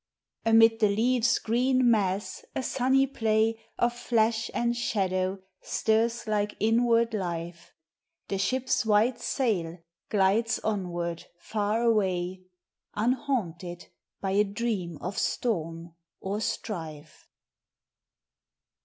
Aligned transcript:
Amid 0.45 0.79
the 0.79 0.89
leaves' 0.89 1.37
green 1.37 1.91
mass 1.91 2.43
a 2.55 2.63
sunny 2.63 3.05
play 3.05 3.59
Of 3.77 3.93
flash 3.93 4.49
and 4.51 4.75
shadow 4.75 5.43
stirs 5.61 6.25
like 6.25 6.57
inward 6.59 7.13
life: 7.13 7.71
The 8.27 8.39
ship's 8.39 8.83
white 8.83 9.19
sail 9.19 9.77
glides 10.09 10.57
onward 10.63 11.25
far 11.37 11.83
away, 11.83 12.41
Unhaunted 12.95 13.89
by 14.19 14.31
a 14.31 14.43
dream 14.43 14.97
of 15.01 15.19
storm 15.19 15.93
or 16.19 16.41
strife. 16.41 17.27